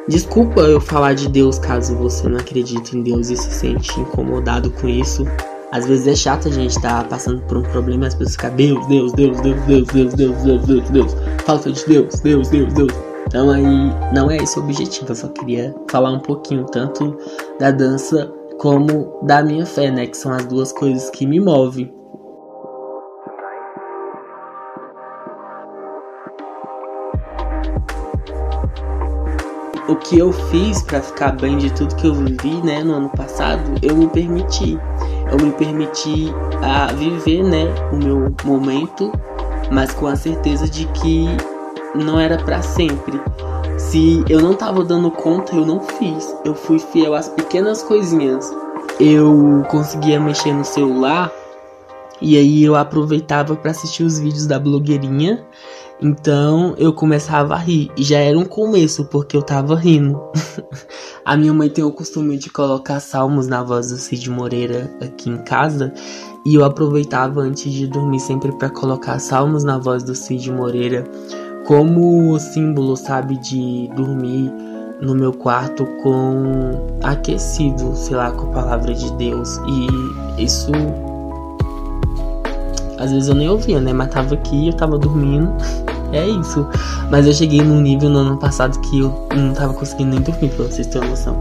Desculpa 0.08 0.62
eu 0.62 0.80
falar 0.80 1.16
de 1.16 1.28
Deus 1.28 1.60
caso 1.60 1.96
você 1.98 2.30
não 2.30 2.38
acredite 2.40 2.96
em 2.96 3.02
Deus 3.02 3.30
e 3.30 3.36
se 3.36 3.52
sente 3.52 4.00
incomodado 4.00 4.72
com 4.72 4.88
isso. 4.88 5.26
Às 5.72 5.86
vezes 5.86 6.08
é 6.08 6.16
chato 6.16 6.48
a 6.48 6.52
gente 6.52 6.72
estar 6.72 7.04
tá 7.04 7.10
passando 7.10 7.42
por 7.42 7.58
um 7.58 7.64
problema 7.64 8.06
e 8.06 8.08
as 8.08 8.16
pessoas 8.16 8.36
ficam 8.36 8.56
Deus, 8.56 8.88
Deus, 8.88 9.12
Deus, 9.14 9.42
Deus, 9.42 9.60
Deus, 9.66 9.88
Deus, 9.88 10.14
Deus, 10.14 10.44
Deus, 10.44 10.66
Deus, 10.66 10.90
Deus, 10.90 11.16
falta 11.46 11.72
de 11.72 11.86
Deus, 11.86 12.20
Deus, 12.22 12.50
Deus, 12.50 12.74
Deus. 12.74 12.94
Então 13.28 13.52
aí 13.52 13.64
não 14.14 14.32
é 14.32 14.38
esse 14.38 14.58
o 14.58 14.64
objetivo, 14.64 15.12
eu 15.12 15.16
só 15.16 15.28
queria 15.28 15.76
falar 15.92 16.12
um 16.12 16.20
pouquinho 16.20 16.66
tanto 16.66 17.18
da 17.60 17.72
dança 17.72 18.32
como 18.58 19.20
da 19.24 19.44
minha 19.44 19.66
fé, 19.66 19.92
né? 19.92 20.08
Que 20.08 20.18
são 20.18 20.32
as 20.32 20.46
duas 20.46 20.72
coisas 20.72 21.10
que 21.10 21.26
me 21.26 21.40
movem. 21.40 21.94
O 29.88 29.96
que 29.96 30.20
eu 30.20 30.32
fiz 30.32 30.82
para 30.82 31.02
ficar 31.02 31.32
bem 31.32 31.58
de 31.58 31.72
tudo 31.72 31.96
que 31.96 32.08
eu 32.08 32.14
vivi, 32.14 32.62
né, 32.64 32.84
no 32.84 32.94
ano 32.94 33.10
passado, 33.10 33.62
eu 33.82 33.96
me 33.96 34.08
permiti. 34.08 34.78
Eu 35.32 35.46
me 35.46 35.52
permiti 35.52 36.34
a 36.62 36.92
viver, 36.94 37.44
né, 37.44 37.66
o 37.92 37.96
meu 37.96 38.34
momento, 38.44 39.12
mas 39.72 39.94
com 39.94 40.08
a 40.08 40.16
certeza 40.16 40.70
de 40.70 40.86
que 40.88 41.26
não 41.96 42.20
era 42.20 42.38
para 42.38 42.62
sempre. 42.62 43.20
Se 43.78 44.24
eu 44.28 44.42
não 44.42 44.54
tava 44.54 44.84
dando 44.84 45.10
conta, 45.12 45.56
eu 45.56 45.66
não 45.66 45.80
fiz. 45.80 46.36
Eu 46.44 46.54
fui 46.54 46.80
fiel 46.80 47.14
às 47.14 47.30
pequenas 47.30 47.84
coisinhas. 47.84 48.54
Eu 49.00 49.64
conseguia 49.70 50.20
mexer 50.20 50.54
no 50.54 50.66
celular 50.66 51.32
e 52.20 52.36
aí 52.38 52.64
eu 52.64 52.76
aproveitava 52.76 53.56
para 53.56 53.72
assistir 53.72 54.04
os 54.04 54.18
vídeos 54.18 54.48
da 54.48 54.58
blogueirinha 54.58 55.46
Então 56.02 56.76
eu 56.78 56.94
começava 56.94 57.56
a 57.56 57.58
rir. 57.58 57.92
E 57.98 58.04
já 58.04 58.20
era 58.20 58.38
um 58.38 58.46
começo, 58.46 59.06
porque 59.06 59.36
eu 59.36 59.42
tava 59.42 59.76
rindo. 59.76 60.20
a 61.26 61.36
minha 61.36 61.54
mãe 61.54 61.70
tem 61.70 61.84
o 61.84 61.92
costume 61.92 62.38
de 62.38 62.50
colocar 62.50 63.00
salmos 63.00 63.48
na 63.48 63.64
voz 63.64 63.90
do 63.90 63.98
Cid 63.98 64.30
Moreira 64.30 64.92
aqui 65.02 65.30
em 65.30 65.38
casa. 65.40 65.94
E 66.46 66.56
eu 66.56 66.64
aproveitava 66.64 67.42
antes 67.42 67.72
de 67.72 67.88
dormir 67.88 68.20
sempre 68.20 68.52
para 68.58 68.70
colocar 68.70 69.20
salmos 69.20 69.64
na 69.64 69.78
voz 69.78 70.04
do 70.04 70.16
Cid 70.16 70.52
Moreira 70.52 71.04
como 71.66 72.40
símbolo, 72.40 72.96
sabe, 72.96 73.38
de 73.38 73.90
dormir 73.94 74.50
no 75.02 75.14
meu 75.14 75.34
quarto 75.34 75.86
com 76.02 76.98
aquecido, 77.04 77.94
sei 77.96 78.16
lá, 78.16 78.32
com 78.32 78.48
a 78.48 78.54
palavra 78.54 78.94
de 78.94 79.12
Deus. 79.14 79.60
E 79.68 80.44
isso 80.44 80.72
às 82.98 83.12
vezes 83.12 83.30
eu 83.30 83.36
nem 83.36 83.50
ouvia, 83.50 83.80
né? 83.80 83.94
Mas 83.94 84.10
tava 84.10 84.34
aqui, 84.34 84.68
eu 84.68 84.74
tava 84.74 84.98
dormindo. 84.98 85.52
É 86.14 86.26
isso. 86.26 86.66
Mas 87.12 87.28
eu 87.28 87.34
cheguei 87.34 87.62
num 87.62 87.82
nível 87.82 88.10
no 88.10 88.20
ano 88.20 88.38
passado 88.38 88.80
que 88.80 89.00
eu 89.02 89.28
não 89.36 89.54
tava 89.54 89.74
conseguindo 89.74 90.12
nem 90.12 90.22
dormir, 90.22 90.48
pra 90.52 90.64
vocês 90.64 90.88
terem 90.88 91.10
noção. 91.10 91.36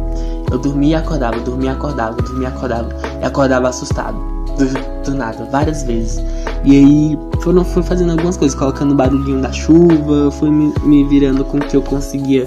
Eu 0.50 0.58
dormia 0.58 0.90
e 0.90 0.94
acordava, 0.96 1.38
dormia 1.38 1.70
e 1.70 1.72
acordava, 1.72 2.16
dormia 2.16 2.48
e 2.48 2.52
acordava. 2.52 2.88
E 3.22 3.24
acordava 3.24 3.68
assustado. 3.68 4.16
Do, 4.58 5.04
do 5.04 5.16
nada, 5.16 5.46
várias 5.52 5.84
vezes. 5.84 6.20
E 6.64 6.76
aí 6.76 7.18
foram, 7.42 7.64
fui 7.64 7.82
fazendo 7.82 8.10
algumas 8.10 8.36
coisas, 8.36 8.58
colocando 8.58 8.92
barulhinho 8.92 9.40
da 9.40 9.52
chuva, 9.52 10.32
fui 10.32 10.50
me, 10.50 10.74
me 10.82 11.04
virando 11.04 11.44
com 11.44 11.58
o 11.58 11.60
que 11.60 11.76
eu 11.76 11.82
conseguia 11.82 12.44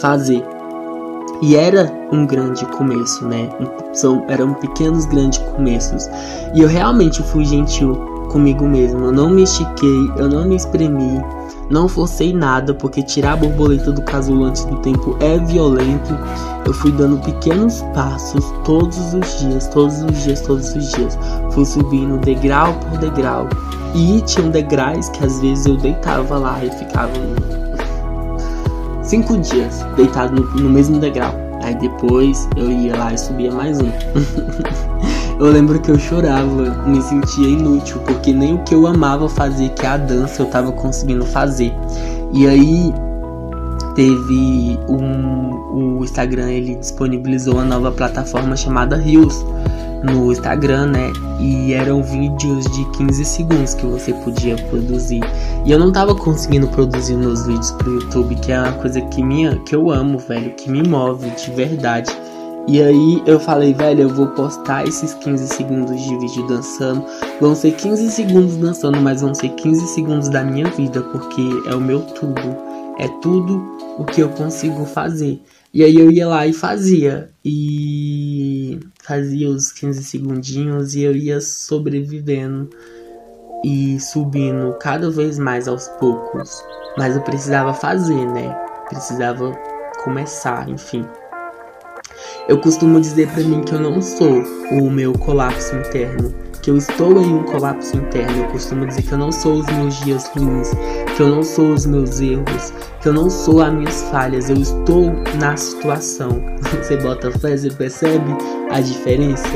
fazer. 0.00 0.42
E 1.42 1.54
era 1.54 1.90
um 2.12 2.26
grande 2.26 2.66
começo, 2.66 3.26
né? 3.26 3.48
São, 3.92 4.24
eram 4.28 4.54
pequenos 4.54 5.06
grandes 5.06 5.38
começos. 5.38 6.08
E 6.54 6.60
eu 6.60 6.68
realmente 6.68 7.22
fui 7.22 7.44
gentil 7.44 8.19
comigo 8.30 8.66
mesmo. 8.66 9.06
Eu 9.06 9.12
não 9.12 9.28
me 9.28 9.42
estiquei, 9.42 10.10
eu 10.16 10.28
não 10.28 10.46
me 10.46 10.56
espremi, 10.56 11.22
não 11.68 11.88
forcei 11.88 12.32
nada, 12.32 12.72
porque 12.72 13.02
tirar 13.02 13.32
a 13.32 13.36
borboleta 13.36 13.92
do 13.92 14.02
casulo 14.02 14.44
antes 14.44 14.64
do 14.64 14.76
tempo 14.76 15.16
é 15.20 15.38
violento. 15.38 16.16
Eu 16.64 16.72
fui 16.72 16.92
dando 16.92 17.18
pequenos 17.18 17.82
passos 17.94 18.44
todos 18.64 19.12
os 19.12 19.40
dias, 19.40 19.66
todos 19.68 20.02
os 20.02 20.22
dias, 20.22 20.40
todos 20.40 20.74
os 20.74 20.92
dias. 20.92 21.18
Fui 21.52 21.64
subindo 21.64 22.18
degrau 22.18 22.72
por 22.74 22.98
degrau. 22.98 23.48
E 23.94 24.20
tinham 24.22 24.50
degraus 24.50 25.08
que 25.08 25.24
às 25.24 25.40
vezes 25.40 25.66
eu 25.66 25.76
deitava 25.76 26.38
lá 26.38 26.64
e 26.64 26.70
ficava 26.70 27.12
cinco 29.02 29.36
dias 29.38 29.84
deitado 29.96 30.40
no, 30.40 30.62
no 30.62 30.70
mesmo 30.70 30.98
degrau. 30.98 31.34
Aí 31.62 31.74
depois 31.74 32.48
eu 32.56 32.70
ia 32.70 32.96
lá 32.96 33.12
e 33.12 33.18
subia 33.18 33.52
mais 33.52 33.80
um. 33.80 33.90
eu 35.40 35.50
lembro 35.50 35.80
que 35.80 35.90
eu 35.90 35.98
chorava, 35.98 36.84
me 36.86 37.00
sentia 37.02 37.48
inútil, 37.48 37.98
porque 38.06 38.32
nem 38.32 38.54
o 38.54 38.58
que 38.58 38.74
eu 38.74 38.86
amava 38.86 39.28
fazer, 39.28 39.70
que 39.70 39.86
é 39.86 39.88
a 39.88 39.96
dança, 39.96 40.42
eu 40.42 40.46
tava 40.46 40.70
conseguindo 40.70 41.24
fazer. 41.24 41.72
E 42.32 42.46
aí 42.46 42.92
teve 43.94 44.78
um 44.88 45.50
o 45.70 46.04
Instagram 46.04 46.50
ele 46.50 46.74
disponibilizou 46.76 47.54
uma 47.54 47.64
nova 47.64 47.92
plataforma 47.92 48.56
chamada 48.56 48.96
Reels 48.96 49.44
no 50.02 50.32
Instagram, 50.32 50.86
né? 50.86 51.12
E 51.38 51.72
eram 51.74 52.02
vídeos 52.02 52.64
de 52.72 52.84
15 52.92 53.24
segundos 53.24 53.74
que 53.74 53.84
você 53.84 54.12
podia 54.12 54.56
produzir. 54.56 55.20
E 55.64 55.70
eu 55.70 55.78
não 55.78 55.92
tava 55.92 56.14
conseguindo 56.14 56.66
produzir 56.68 57.16
meus 57.16 57.46
vídeos 57.46 57.70
pro 57.72 57.94
YouTube, 57.94 58.34
que 58.36 58.50
é 58.50 58.60
uma 58.60 58.72
coisa 58.72 59.00
que, 59.02 59.22
minha, 59.22 59.56
que 59.56 59.74
eu 59.74 59.90
amo, 59.90 60.18
velho, 60.18 60.50
que 60.52 60.70
me 60.70 60.86
move 60.86 61.28
de 61.30 61.50
verdade. 61.50 62.10
E 62.70 62.80
aí 62.80 63.20
eu 63.26 63.40
falei, 63.40 63.74
velho, 63.74 64.02
eu 64.02 64.08
vou 64.08 64.28
postar 64.28 64.86
esses 64.86 65.12
15 65.14 65.48
segundos 65.48 66.00
de 66.00 66.16
vídeo 66.18 66.46
dançando. 66.46 67.04
Vão 67.40 67.52
ser 67.52 67.72
15 67.72 68.08
segundos 68.12 68.56
dançando, 68.58 69.00
mas 69.00 69.22
vão 69.22 69.34
ser 69.34 69.48
15 69.48 69.88
segundos 69.88 70.28
da 70.28 70.44
minha 70.44 70.70
vida, 70.70 71.02
porque 71.02 71.42
é 71.66 71.74
o 71.74 71.80
meu 71.80 72.00
tudo. 72.00 72.56
É 72.96 73.08
tudo 73.20 73.60
o 73.98 74.04
que 74.04 74.20
eu 74.20 74.28
consigo 74.28 74.84
fazer. 74.84 75.42
E 75.74 75.82
aí 75.82 75.96
eu 75.96 76.12
ia 76.12 76.28
lá 76.28 76.46
e 76.46 76.52
fazia. 76.52 77.32
E 77.44 78.78
fazia 79.02 79.50
os 79.50 79.72
15 79.72 80.04
segundinhos 80.04 80.94
e 80.94 81.02
eu 81.02 81.16
ia 81.16 81.40
sobrevivendo 81.40 82.70
e 83.64 83.98
subindo 83.98 84.76
cada 84.78 85.10
vez 85.10 85.40
mais 85.40 85.66
aos 85.66 85.88
poucos. 85.98 86.62
Mas 86.96 87.16
eu 87.16 87.22
precisava 87.22 87.74
fazer, 87.74 88.30
né? 88.30 88.54
Precisava 88.88 89.52
começar, 90.04 90.68
enfim. 90.68 91.04
Eu 92.48 92.58
costumo 92.58 93.00
dizer 93.00 93.28
para 93.28 93.42
mim 93.42 93.62
que 93.62 93.74
eu 93.74 93.80
não 93.80 94.00
sou 94.00 94.42
o 94.72 94.90
meu 94.90 95.12
colapso 95.12 95.76
interno, 95.76 96.34
que 96.62 96.70
eu 96.70 96.76
estou 96.76 97.20
em 97.20 97.34
um 97.34 97.42
colapso 97.44 97.96
interno. 97.96 98.44
Eu 98.44 98.48
costumo 98.48 98.86
dizer 98.86 99.02
que 99.02 99.12
eu 99.12 99.18
não 99.18 99.32
sou 99.32 99.60
os 99.60 99.66
meus 99.66 100.00
dias 100.00 100.30
ruins, 100.34 100.70
que 101.16 101.22
eu 101.22 101.28
não 101.28 101.42
sou 101.42 101.72
os 101.72 101.86
meus 101.86 102.20
erros, 102.20 102.72
que 103.00 103.08
eu 103.08 103.12
não 103.12 103.30
sou 103.30 103.62
as 103.62 103.72
minhas 103.72 104.02
falhas. 104.10 104.50
Eu 104.50 104.56
estou 104.56 105.12
na 105.38 105.56
situação. 105.56 106.42
Você 106.76 106.96
bota 106.96 107.30
fé, 107.38 107.56
você 107.56 107.70
percebe 107.70 108.36
a 108.70 108.80
diferença? 108.80 109.48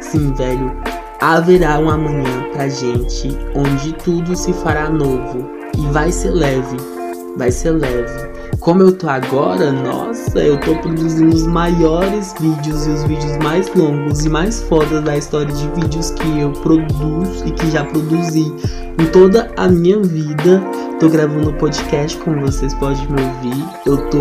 Sim, 0.00 0.32
velho. 0.34 0.72
Haverá 1.20 1.78
um 1.78 1.88
amanhã 1.88 2.48
pra 2.52 2.68
gente 2.68 3.28
onde 3.54 3.92
tudo 3.94 4.34
se 4.34 4.52
fará 4.52 4.90
novo 4.90 5.48
e 5.78 5.92
vai 5.92 6.10
ser 6.10 6.30
leve. 6.30 7.01
Vai 7.36 7.50
ser 7.50 7.72
leve 7.72 8.32
como 8.62 8.80
eu 8.80 8.92
tô 8.92 9.08
agora, 9.08 9.72
nossa, 9.72 10.38
eu 10.38 10.56
tô 10.60 10.76
produzindo 10.76 11.34
os 11.34 11.48
maiores 11.48 12.32
vídeos 12.40 12.86
e 12.86 12.90
os 12.90 13.02
vídeos 13.02 13.36
mais 13.38 13.68
longos 13.74 14.24
e 14.24 14.28
mais 14.28 14.62
fodas 14.62 15.02
da 15.02 15.16
história 15.16 15.52
de 15.52 15.68
vídeos 15.70 16.12
que 16.12 16.38
eu 16.38 16.52
produzo 16.52 17.44
e 17.44 17.50
que 17.50 17.70
já 17.72 17.84
produzi 17.84 18.54
em 19.00 19.06
toda 19.10 19.50
a 19.56 19.66
minha 19.68 20.00
vida. 20.00 20.62
Tô 21.00 21.08
gravando 21.08 21.52
podcast, 21.54 22.16
como 22.18 22.40
vocês 22.42 22.72
podem 22.74 23.04
me 23.08 23.20
ouvir. 23.20 23.64
Eu 23.84 24.08
tô 24.10 24.20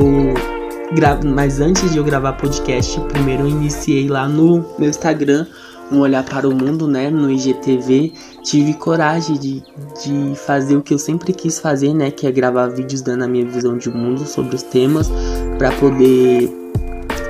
gravando, 0.96 1.36
mas 1.36 1.62
antes 1.62 1.92
de 1.92 2.00
eu 2.00 2.04
gravar 2.04 2.34
podcast, 2.34 3.00
primeiro 3.10 3.44
eu 3.44 3.50
iniciei 3.50 4.10
lá 4.10 4.28
no 4.28 4.66
meu 4.80 4.90
Instagram 4.90 5.46
um 5.92 6.00
olhar 6.00 6.24
para 6.24 6.48
o 6.48 6.56
mundo, 6.56 6.88
né, 6.88 7.10
no 7.10 7.30
IGTV, 7.30 8.14
tive 8.44 8.74
coragem 8.74 9.38
de, 9.38 9.64
de 10.04 10.36
fazer 10.36 10.76
o 10.76 10.82
que 10.82 10.94
eu 10.94 11.00
sempre 11.00 11.34
quis 11.34 11.60
fazer, 11.60 11.94
né, 11.94 12.10
que 12.10 12.26
é 12.26 12.32
gravar 12.32 12.68
vídeos 12.68 13.02
dando 13.02 13.24
a 13.24 13.28
minha 13.28 13.46
visão 13.46 13.78
de 13.78 13.90
mundo 13.90 14.26
sobre 14.26 14.56
os 14.56 14.64
temas, 14.64 15.12
para 15.58 15.72
poder 15.74 16.50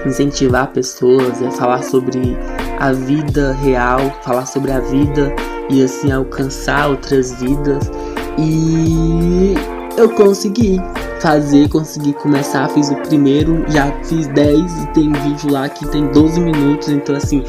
incentivar 0.06 0.72
pessoas, 0.72 1.42
é, 1.42 1.52
falar 1.52 1.84
sobre 1.84 2.38
a 2.80 2.92
vida 2.92 3.54
real, 3.54 4.00
falar 4.24 4.46
sobre 4.46 4.72
a 4.72 4.80
vida 4.80 5.34
e 5.70 5.84
assim 5.84 6.12
alcançar 6.12 6.90
outras 6.90 7.40
vidas. 7.40 7.92
E 8.38 9.54
eu 9.98 10.10
consegui 10.10 10.80
fazer, 11.20 11.70
consegui 11.70 12.14
começar, 12.14 12.68
fiz 12.70 12.90
o 12.90 12.96
primeiro, 12.96 13.64
já 13.68 13.92
fiz 14.04 14.28
10 14.28 14.84
e 14.84 14.88
tem 14.88 15.12
vídeo 15.12 15.52
lá 15.52 15.70
que 15.70 15.88
tem 15.90 16.08
12 16.08 16.40
minutos, 16.40 16.90
então 16.90 17.16
assim, 17.16 17.44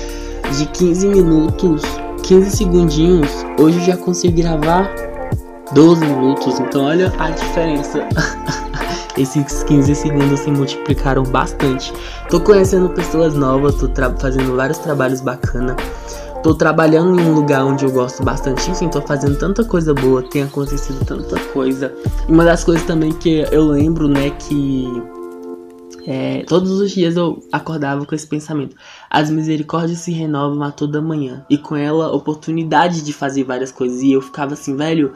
de 0.58 0.66
15 0.66 1.08
minutos, 1.08 1.82
15 2.24 2.50
segundinhos, 2.50 3.28
hoje 3.58 3.78
eu 3.78 3.84
já 3.84 3.96
consigo 3.96 4.36
gravar 4.36 4.90
12 5.72 6.04
minutos. 6.04 6.60
Então 6.60 6.84
olha 6.84 7.12
a 7.18 7.30
diferença. 7.30 8.06
Esses 9.16 9.62
15 9.64 9.94
segundos 9.94 10.40
se 10.40 10.50
multiplicaram 10.50 11.22
bastante. 11.22 11.92
Tô 12.28 12.40
conhecendo 12.40 12.88
pessoas 12.90 13.34
novas, 13.34 13.76
tô 13.76 13.88
fazendo 14.18 14.56
vários 14.56 14.78
trabalhos 14.78 15.20
bacana. 15.20 15.76
Tô 16.42 16.54
trabalhando 16.54 17.20
em 17.20 17.24
um 17.24 17.34
lugar 17.34 17.64
onde 17.64 17.84
eu 17.84 17.90
gosto 17.90 18.22
bastante, 18.22 18.68
enfim, 18.68 18.88
tô 18.88 19.00
fazendo 19.00 19.38
tanta 19.38 19.64
coisa 19.64 19.94
boa, 19.94 20.22
tem 20.22 20.42
acontecido 20.42 21.04
tanta 21.04 21.38
coisa. 21.52 21.94
Uma 22.28 22.44
das 22.44 22.64
coisas 22.64 22.84
também 22.84 23.12
que 23.12 23.46
eu 23.52 23.68
lembro, 23.68 24.08
né, 24.08 24.30
que 24.30 24.88
é, 26.06 26.42
todos 26.48 26.70
os 26.72 26.90
dias 26.90 27.16
eu 27.16 27.42
acordava 27.52 28.04
com 28.04 28.14
esse 28.14 28.26
pensamento. 28.26 28.74
As 29.14 29.28
misericórdias 29.28 29.98
se 29.98 30.10
renovam 30.10 30.62
a 30.62 30.70
toda 30.70 31.02
manhã. 31.02 31.44
E 31.50 31.58
com 31.58 31.76
ela, 31.76 32.16
oportunidade 32.16 33.02
de 33.02 33.12
fazer 33.12 33.44
várias 33.44 33.70
coisas. 33.70 34.00
E 34.00 34.10
eu 34.10 34.22
ficava 34.22 34.54
assim, 34.54 34.74
velho. 34.74 35.12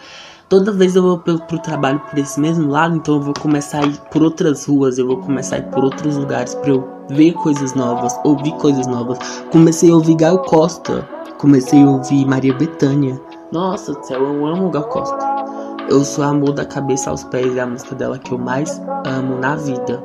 Toda 0.51 0.71
vez 0.71 0.95
eu 0.95 1.03
vou 1.03 1.19
pro, 1.19 1.39
pro 1.47 1.59
trabalho 1.59 1.99
por 2.01 2.19
esse 2.19 2.39
mesmo 2.39 2.69
lado, 2.69 2.95
então 2.95 3.15
eu 3.15 3.23
vou 3.23 3.33
começar 3.33 3.83
a 3.83 3.87
ir 3.87 3.99
por 4.13 4.23
outras 4.23 4.67
ruas, 4.67 4.99
eu 4.99 5.07
vou 5.07 5.17
começar 5.17 5.57
a 5.57 5.59
ir 5.61 5.71
por 5.71 5.83
outros 5.83 6.15
lugares 6.15 6.55
para 6.55 6.71
eu 6.71 6.87
ver 7.09 7.33
coisas 7.33 7.75
novas, 7.75 8.15
ouvir 8.23 8.53
coisas 8.57 8.87
novas. 8.87 9.19
Comecei 9.51 9.91
a 9.91 9.95
ouvir 9.95 10.15
Gal 10.15 10.43
Costa, 10.43 11.09
comecei 11.39 11.83
a 11.83 11.89
ouvir 11.89 12.27
Maria 12.27 12.53
Bethânia. 12.53 13.19
Nossa 13.51 13.95
do 13.95 14.05
céu, 14.05 14.23
eu 14.23 14.47
amo 14.47 14.71
Gal 14.71 14.85
Costa. 14.85 15.17
Eu 15.89 16.05
sou 16.05 16.23
amor 16.23 16.53
da 16.53 16.67
cabeça 16.67 17.11
aos 17.11 17.25
pés, 17.25 17.57
é 17.57 17.61
a 17.61 17.67
música 17.67 17.95
dela 17.95 18.19
que 18.19 18.31
eu 18.31 18.39
mais 18.39 18.81
amo 19.07 19.39
na 19.39 19.57
vida. 19.57 20.05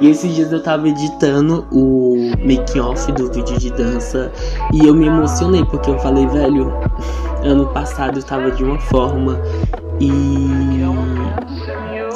E 0.00 0.08
esses 0.08 0.34
dias 0.34 0.50
eu 0.50 0.62
tava 0.62 0.88
editando 0.88 1.66
o 1.70 2.32
making 2.38 2.80
off 2.80 3.12
do 3.12 3.30
vídeo 3.30 3.58
de 3.58 3.70
dança 3.70 4.32
e 4.72 4.86
eu 4.86 4.94
me 4.94 5.06
emocionei 5.06 5.64
porque 5.64 5.90
eu 5.90 5.98
falei, 5.98 6.26
velho, 6.26 6.72
ano 7.44 7.66
passado 7.66 8.18
eu 8.18 8.22
tava 8.22 8.50
de 8.50 8.64
uma 8.64 8.78
forma 8.78 9.38
e 10.00 10.40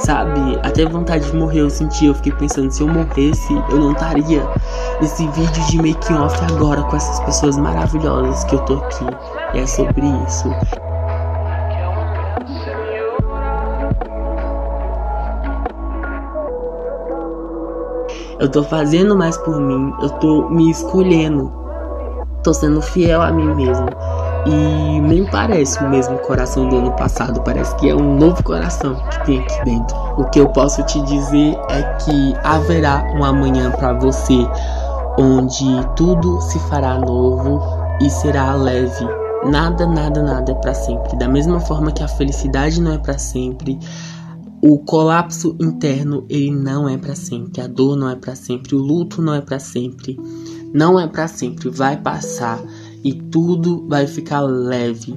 sabe? 0.05 0.59
Até 0.63 0.85
vontade 0.85 1.31
de 1.31 1.37
morrer 1.37 1.61
eu 1.61 1.71
senti. 1.71 2.07
Eu 2.07 2.15
fiquei 2.15 2.33
pensando, 2.33 2.71
se 2.71 2.83
eu 2.83 2.89
morresse, 2.89 3.53
eu 3.71 3.79
não 3.79 3.93
estaria 3.93 4.43
nesse 5.01 5.27
vídeo 5.29 5.67
de 5.69 5.77
making 5.79 6.15
off 6.15 6.39
agora 6.53 6.83
com 6.83 6.97
essas 6.97 7.21
pessoas 7.21 7.57
maravilhosas 7.57 8.45
que 8.45 8.55
eu 8.55 8.61
tô 8.61 8.75
aqui. 8.75 9.07
E 9.55 9.59
é 9.59 9.67
sobre 9.67 10.07
isso. 10.27 10.49
Eu 18.45 18.51
tô 18.51 18.63
fazendo 18.63 19.17
mais 19.17 19.39
por 19.39 19.59
mim, 19.59 19.91
eu 20.03 20.11
tô 20.11 20.51
me 20.51 20.71
escolhendo, 20.71 21.51
tô 22.43 22.53
sendo 22.53 22.83
fiel 22.83 23.23
a 23.23 23.33
mim 23.33 23.55
mesmo. 23.55 23.87
E 24.45 25.01
nem 25.01 25.25
parece 25.25 25.83
o 25.83 25.89
mesmo 25.89 26.19
coração 26.19 26.69
do 26.69 26.77
ano 26.77 26.93
passado, 26.93 27.41
parece 27.41 27.75
que 27.77 27.89
é 27.89 27.95
um 27.95 28.19
novo 28.19 28.45
coração 28.45 28.97
que 28.97 29.25
tem 29.25 29.41
aqui 29.41 29.65
dentro. 29.65 29.97
O 30.19 30.27
que 30.27 30.41
eu 30.41 30.51
posso 30.51 30.83
te 30.83 31.01
dizer 31.05 31.59
é 31.71 31.83
que 32.05 32.35
haverá 32.45 33.03
um 33.17 33.25
amanhã 33.25 33.71
para 33.71 33.95
você 33.95 34.47
onde 35.17 35.65
tudo 35.97 36.39
se 36.43 36.59
fará 36.69 36.99
novo 36.99 37.63
e 38.03 38.11
será 38.11 38.53
leve. 38.53 39.09
Nada, 39.47 39.87
nada, 39.87 40.23
nada 40.23 40.53
é 40.53 40.55
para 40.55 40.75
sempre. 40.75 41.17
Da 41.17 41.29
mesma 41.29 41.61
forma 41.61 41.91
que 41.91 42.03
a 42.03 42.09
felicidade 42.09 42.79
não 42.79 42.93
é 42.93 42.99
para 42.99 43.17
sempre, 43.17 43.79
o 44.63 44.79
colapso 44.79 45.57
interno 45.61 46.25
ele 46.29 46.51
não 46.51 46.89
é 46.89 46.97
para 46.97 47.15
sempre, 47.15 47.61
a 47.61 47.67
dor 47.67 47.97
não 47.97 48.09
é 48.09 48.17
para 48.17 48.35
sempre, 48.35 48.75
o 48.75 48.79
luto 48.79 49.21
não 49.21 49.35
é 49.35 49.41
para 49.41 49.59
sempre. 49.59 50.19
Não 50.73 50.99
é 50.99 51.07
para 51.07 51.29
sempre, 51.29 51.71
vai 51.71 51.97
passar 51.97 52.61
e 53.05 53.13
tudo 53.13 53.87
vai 53.87 54.09
ficar 54.09 54.41
leve. 54.41 55.17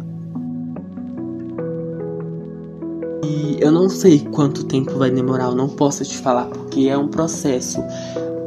E 3.23 3.57
eu 3.59 3.71
não 3.71 3.89
sei 3.89 4.19
quanto 4.19 4.65
tempo 4.65 4.95
vai 4.99 5.09
demorar, 5.09 5.45
eu 5.45 5.55
não 5.55 5.67
posso 5.67 6.03
te 6.03 6.15
falar 6.17 6.45
porque 6.45 6.89
é 6.89 6.97
um 6.97 7.07
processo. 7.07 7.79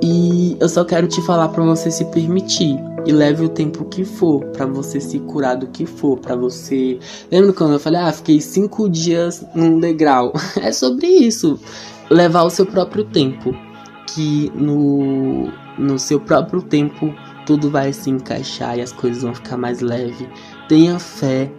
E 0.00 0.56
eu 0.60 0.68
só 0.68 0.84
quero 0.84 1.08
te 1.08 1.20
falar 1.22 1.48
para 1.48 1.64
você 1.64 1.90
se 1.90 2.04
permitir 2.06 2.78
e 3.06 3.12
leve 3.12 3.44
o 3.44 3.48
tempo 3.48 3.84
que 3.84 4.04
for 4.04 4.44
para 4.46 4.66
você 4.66 5.00
se 5.00 5.18
curar 5.20 5.56
do 5.56 5.66
que 5.68 5.86
for, 5.86 6.18
para 6.18 6.36
você. 6.36 6.98
Lembra 7.30 7.52
quando 7.52 7.74
eu 7.74 7.80
falei, 7.80 8.00
ah, 8.00 8.12
fiquei 8.12 8.40
cinco 8.40 8.88
dias 8.88 9.44
num 9.54 9.78
degrau? 9.78 10.32
é 10.60 10.72
sobre 10.72 11.06
isso, 11.06 11.58
levar 12.10 12.42
o 12.42 12.50
seu 12.50 12.66
próprio 12.66 13.04
tempo, 13.04 13.54
que 14.06 14.50
no 14.54 15.48
no 15.78 15.98
seu 15.98 16.20
próprio 16.20 16.60
tempo 16.60 17.14
tudo 17.46 17.70
vai 17.70 17.92
se 17.92 18.10
encaixar 18.10 18.78
e 18.78 18.82
as 18.82 18.92
coisas 18.92 19.22
vão 19.22 19.34
ficar 19.34 19.56
mais 19.56 19.80
leve. 19.80 20.28
Tenha 20.68 20.98
fé, 20.98 21.50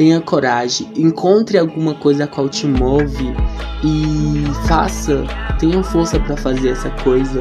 tenha 0.00 0.18
coragem, 0.18 0.90
encontre 0.96 1.58
alguma 1.58 1.94
coisa 1.94 2.24
a 2.24 2.26
qual 2.26 2.48
te 2.48 2.66
move 2.66 3.36
e 3.84 4.44
faça, 4.66 5.26
tenha 5.58 5.82
força 5.82 6.18
para 6.18 6.38
fazer 6.38 6.70
essa 6.70 6.88
coisa. 7.04 7.38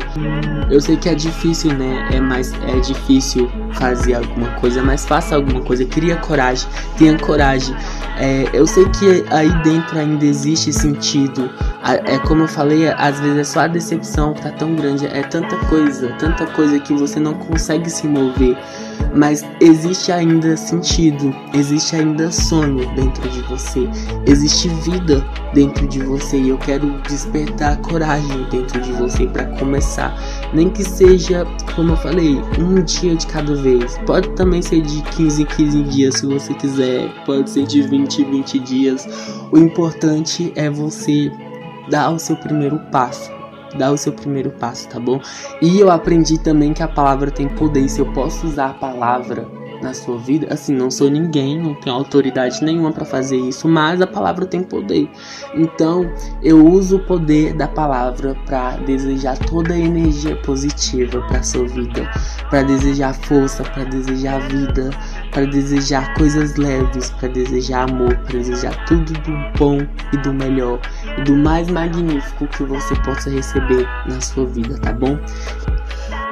Eu 0.70 0.82
sei 0.82 0.98
que 0.98 1.08
é 1.08 1.16
difícil, 1.16 1.72
né? 1.72 2.10
É 2.12 2.20
mais 2.20 2.52
é 2.64 2.78
difícil 2.82 3.50
fazer 3.76 4.16
alguma 4.16 4.50
coisa, 4.56 4.84
mas 4.84 5.06
faça 5.06 5.36
alguma 5.36 5.62
coisa, 5.62 5.86
cria 5.86 6.18
coragem, 6.18 6.68
tenha 6.98 7.18
coragem. 7.18 7.74
É, 8.18 8.50
eu 8.52 8.68
sei 8.68 8.84
que 8.90 9.24
aí 9.30 9.50
dentro 9.64 9.98
ainda 9.98 10.26
existe 10.26 10.74
sentido. 10.74 11.50
É 11.82 12.18
como 12.20 12.44
eu 12.44 12.48
falei, 12.50 12.90
às 12.90 13.22
vezes 13.22 13.38
é 13.38 13.44
só 13.46 13.62
a 13.62 13.68
decepção 13.68 14.34
que 14.34 14.42
tá 14.42 14.52
tão 14.52 14.76
grande, 14.76 15.08
é 15.08 15.24
tanta 15.24 15.56
coisa, 15.68 16.10
tanta 16.20 16.46
coisa 16.48 16.78
que 16.78 16.94
você 16.94 17.22
não 17.22 17.36
consegue 17.36 17.90
se 17.90 18.06
mover. 18.06 18.58
Mas 19.16 19.44
existe 19.60 20.12
ainda 20.12 20.56
sentido, 20.56 21.34
existe 21.54 21.96
ainda 21.96 22.32
sonho 22.32 22.88
dentro 22.96 23.28
de 23.30 23.42
você, 23.42 23.90
existe 24.26 24.70
vida 24.70 25.26
dentro 25.54 25.88
de 25.88 26.00
você 26.00 26.38
e 26.38 26.50
eu 26.50 26.58
quero 26.58 27.02
despertar 27.02 27.78
coragem 27.82 28.46
dentro 28.52 28.80
de 28.82 28.92
você 28.94 29.26
para 29.26 29.46
começar. 29.58 30.16
Nem 30.54 30.70
que 30.70 30.84
seja, 30.84 31.46
como 31.76 31.94
eu 31.94 31.98
falei, 31.98 32.40
um 32.60 32.84
dia 32.84 33.16
de 33.16 33.26
cada 33.28 33.56
vez. 33.56 33.98
Pode 34.06 34.30
também 34.36 34.62
ser 34.62 34.82
de 34.82 35.02
15 35.02 35.42
em 35.42 35.46
15 35.46 35.84
dias 35.84 36.16
se 36.16 36.26
você 36.26 36.54
quiser, 36.54 37.10
pode 37.26 37.50
ser 37.50 37.66
de 37.66 37.82
20 37.82 38.22
em 38.22 38.32
20 38.32 38.60
dias. 38.60 39.08
O 39.52 39.58
importante 39.58 40.54
é 40.56 40.70
você 40.70 41.32
dar 41.90 42.12
o 42.12 42.20
seu 42.20 42.36
primeiro 42.36 42.80
passo 42.92 43.39
dá 43.78 43.92
o 43.92 43.98
seu 43.98 44.14
primeiro 44.14 44.52
passo, 44.52 44.88
tá 44.88 45.00
bom? 45.00 45.20
E 45.62 45.80
eu 45.80 45.92
aprendi 45.92 46.38
também 46.38 46.74
que 46.74 46.84
a 46.84 46.88
palavra 46.88 47.32
tem 47.32 47.48
poder. 47.48 47.82
E 47.82 47.90
se 47.90 48.00
eu 48.00 48.12
posso 48.14 48.48
usar 48.48 48.72
a 48.72 48.74
palavra 48.74 49.60
na 49.82 49.94
sua 49.94 50.18
vida, 50.18 50.48
assim, 50.52 50.74
não 50.74 50.92
sou 50.92 51.10
ninguém, 51.10 51.58
não 51.58 51.74
tenho 51.74 51.96
autoridade 51.96 52.64
nenhuma 52.64 52.92
para 52.92 53.06
fazer 53.06 53.38
isso, 53.38 53.68
mas 53.68 54.02
a 54.02 54.08
palavra 54.08 54.46
tem 54.46 54.62
poder. 54.62 55.10
Então, 55.56 56.10
eu 56.44 56.66
uso 56.66 56.98
o 56.98 57.06
poder 57.06 57.54
da 57.54 57.68
palavra 57.68 58.36
para 58.46 58.78
desejar 58.78 59.38
toda 59.38 59.74
a 59.74 59.80
energia 59.80 60.36
positiva 60.38 61.22
para 61.28 61.44
sua 61.44 61.68
vida, 61.68 62.10
para 62.50 62.64
desejar 62.64 63.14
força, 63.14 63.64
para 63.64 63.86
desejar 63.86 64.40
vida, 64.50 64.90
para 65.32 65.46
desejar 65.46 66.14
coisas 66.16 66.56
leves, 66.56 67.12
para 67.12 67.30
desejar 67.30 67.90
amor, 67.90 68.16
para 68.18 68.38
desejar 68.38 68.86
tudo 68.86 69.14
do 69.14 69.58
bom 69.58 69.78
e 70.14 70.18
do 70.18 70.34
melhor 70.34 70.80
e 71.18 71.22
do 71.24 71.36
mais 71.36 71.70
magnífico 71.70 72.48
que 72.48 72.64
você 72.64 72.96
possa 73.02 73.30
receber 73.30 73.88
na 74.08 74.20
sua 74.22 74.46
vida, 74.46 74.78
tá 74.80 74.92
bom? 74.94 75.18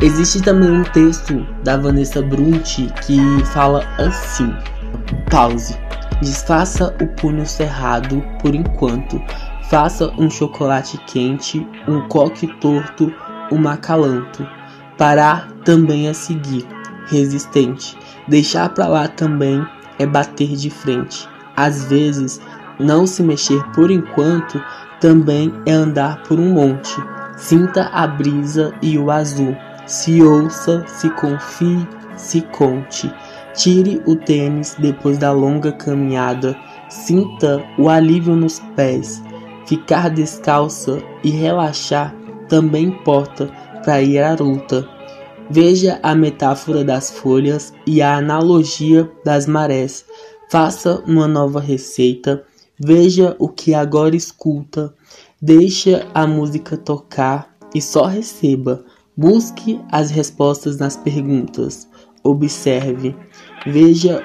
Existe 0.01 0.41
também 0.41 0.69
um 0.69 0.83
texto 0.83 1.45
da 1.63 1.77
Vanessa 1.77 2.21
Brunti 2.21 2.91
que 3.05 3.19
fala 3.45 3.83
assim: 3.97 4.53
pause, 5.29 5.77
desfaça 6.21 6.95
o 7.01 7.07
punho 7.19 7.45
cerrado 7.45 8.23
por 8.41 8.53
enquanto, 8.53 9.21
faça 9.69 10.11
um 10.17 10.29
chocolate 10.29 10.97
quente, 11.07 11.65
um 11.87 12.07
coque 12.07 12.47
torto, 12.59 13.11
um 13.51 13.67
acalanto. 13.67 14.47
Parar 14.97 15.51
também 15.63 16.09
a 16.09 16.13
seguir, 16.13 16.65
resistente 17.05 17.95
Deixar 18.27 18.69
para 18.69 18.87
lá 18.87 19.07
também 19.07 19.65
é 19.97 20.05
bater 20.05 20.55
de 20.55 20.69
frente. 20.69 21.27
Às 21.55 21.85
vezes, 21.85 22.39
não 22.79 23.07
se 23.07 23.23
mexer 23.23 23.63
por 23.71 23.89
enquanto 23.89 24.61
também 24.99 25.53
é 25.65 25.71
andar 25.71 26.23
por 26.23 26.39
um 26.39 26.53
monte. 26.53 26.95
Sinta 27.37 27.89
a 27.93 28.05
brisa 28.05 28.73
e 28.81 28.97
o 28.97 29.11
azul. 29.11 29.55
Se 29.85 30.21
ouça, 30.21 30.83
se 30.87 31.09
confie, 31.11 31.87
se 32.15 32.41
conte. 32.41 33.11
Tire 33.53 34.01
o 34.05 34.15
tênis 34.15 34.75
depois 34.77 35.17
da 35.17 35.31
longa 35.31 35.71
caminhada. 35.71 36.55
Sinta 36.89 37.63
o 37.77 37.89
alívio 37.89 38.35
nos 38.35 38.59
pés. 38.75 39.23
Ficar 39.65 40.09
descalça 40.09 41.01
e 41.23 41.29
relaxar 41.29 42.13
também 42.47 42.85
importa 42.85 43.49
para 43.83 44.01
ir 44.01 44.21
à 44.21 44.35
luta. 44.35 44.96
Veja 45.49 45.99
a 46.03 46.13
metáfora 46.13 46.83
das 46.83 47.09
folhas 47.09 47.73
e 47.85 48.01
a 48.01 48.17
analogia 48.17 49.09
das 49.23 49.45
marés. 49.45 50.03
Faça 50.49 51.01
uma 51.07 51.27
nova 51.27 51.59
receita. 51.61 52.43
Veja 52.77 53.35
o 53.39 53.47
que 53.47 53.73
agora 53.73 54.15
escuta. 54.15 54.93
Deixa 55.41 56.05
a 56.13 56.27
música 56.27 56.75
tocar 56.75 57.55
e 57.73 57.81
só 57.81 58.05
receba. 58.05 58.83
Busque 59.15 59.79
as 59.91 60.11
respostas 60.11 60.77
nas 60.77 60.97
perguntas. 60.97 61.87
Observe. 62.23 63.15
Veja 63.65 64.23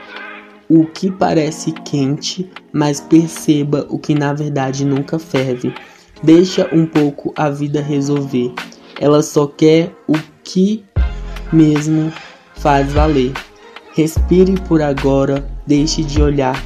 o 0.69 0.87
que 0.87 1.11
parece 1.11 1.71
quente, 1.71 2.51
mas 2.73 3.01
perceba 3.01 3.87
o 3.89 3.99
que 3.99 4.15
na 4.15 4.33
verdade 4.33 4.85
nunca 4.85 5.19
ferve. 5.19 5.73
Deixa 6.23 6.69
um 6.75 6.85
pouco 6.85 7.33
a 7.37 7.49
vida 7.49 7.81
resolver. 7.81 8.53
Ela 9.01 9.23
só 9.23 9.47
quer 9.47 9.95
o 10.09 10.15
que 10.43 10.85
mesmo 11.53 12.13
faz 12.57 12.93
valer. 12.93 13.33
Respire 13.95 14.59
por 14.63 14.81
agora, 14.81 15.47
deixe 15.67 16.03
de 16.03 16.23
olhar 16.23 16.63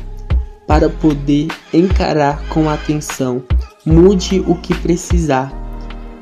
para 0.66 0.88
poder 0.88 1.48
encarar 1.72 2.40
com 2.48 2.68
atenção. 2.68 3.42
Mude 3.84 4.40
o 4.46 4.54
que 4.56 4.74
precisar 4.74 5.52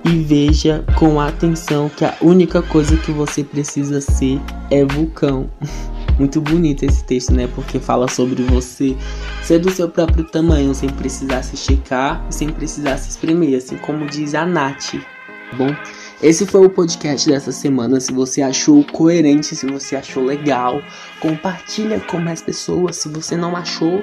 e 0.04 0.18
veja 0.22 0.84
com 0.98 1.18
atenção 1.18 1.88
que 1.88 2.04
a 2.04 2.14
única 2.20 2.60
coisa 2.62 2.96
que 2.96 3.10
você 3.10 3.42
precisa 3.42 4.00
ser 4.00 4.40
é 4.70 4.84
vulcão. 4.84 5.50
Muito 6.18 6.40
bonito 6.40 6.84
esse 6.84 7.02
texto, 7.04 7.32
né? 7.32 7.48
Porque 7.54 7.80
fala 7.80 8.06
sobre 8.06 8.42
você 8.44 8.96
ser 9.42 9.58
do 9.58 9.70
seu 9.70 9.88
próprio 9.88 10.24
tamanho, 10.24 10.72
sem 10.72 10.88
precisar 10.88 11.42
se 11.42 11.56
checar, 11.56 12.24
sem 12.30 12.50
precisar 12.50 12.98
se 12.98 13.10
espremer, 13.10 13.58
assim 13.58 13.76
como 13.78 14.06
diz 14.06 14.34
a 14.34 14.46
Nath, 14.46 14.92
tá 14.92 15.56
bom? 15.56 15.74
Esse 16.22 16.46
foi 16.46 16.64
o 16.64 16.70
podcast 16.70 17.28
dessa 17.28 17.52
semana. 17.52 18.00
Se 18.00 18.12
você 18.12 18.40
achou 18.40 18.84
coerente, 18.84 19.54
se 19.54 19.66
você 19.66 19.96
achou 19.96 20.24
legal, 20.24 20.82
compartilha 21.20 22.00
com 22.00 22.18
mais 22.18 22.40
pessoas. 22.40 22.96
Se 22.96 23.08
você 23.08 23.36
não 23.36 23.56
achou, 23.56 24.02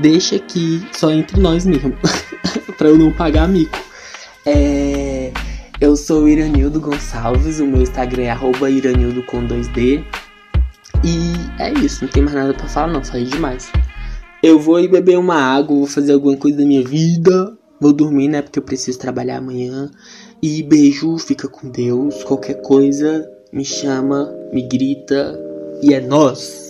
deixa 0.00 0.36
aqui 0.36 0.86
só 0.92 1.10
entre 1.10 1.40
nós 1.40 1.64
mesmo, 1.64 1.94
para 2.76 2.88
eu 2.88 2.98
não 2.98 3.12
pagar 3.12 3.48
mico. 3.48 3.78
É... 4.46 5.32
Eu 5.80 5.96
sou 5.96 6.28
Iranildo 6.28 6.78
Gonçalves, 6.78 7.58
o 7.58 7.66
meu 7.66 7.80
Instagram 7.80 8.24
é 8.24 8.70
Iranildo 8.70 9.22
com 9.22 9.46
2D. 9.46 10.04
E 11.02 11.32
é 11.58 11.72
isso, 11.72 12.04
não 12.04 12.12
tem 12.12 12.22
mais 12.22 12.36
nada 12.36 12.52
para 12.52 12.68
falar 12.68 12.92
não, 12.92 13.02
falei 13.02 13.24
demais. 13.24 13.72
Eu 14.42 14.60
vou 14.60 14.78
ir 14.78 14.88
beber 14.88 15.18
uma 15.18 15.36
água, 15.36 15.74
vou 15.74 15.86
fazer 15.86 16.12
alguma 16.12 16.36
coisa 16.36 16.58
da 16.58 16.64
minha 16.64 16.84
vida 16.84 17.58
Vou 17.80 17.92
dormir, 17.92 18.28
né? 18.28 18.42
Porque 18.42 18.58
eu 18.58 18.62
preciso 18.62 18.98
trabalhar 18.98 19.38
amanhã. 19.38 19.90
E 20.42 20.62
beijo, 20.62 21.16
fica 21.18 21.48
com 21.48 21.70
Deus. 21.70 22.22
Qualquer 22.24 22.60
coisa, 22.60 23.26
me 23.52 23.64
chama, 23.64 24.30
me 24.52 24.62
grita. 24.68 25.38
E 25.82 25.94
é 25.94 26.00
nós. 26.00 26.69